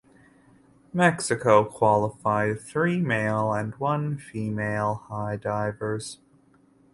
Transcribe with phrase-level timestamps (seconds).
[0.93, 6.17] Mexico qualified three male and one female high divers.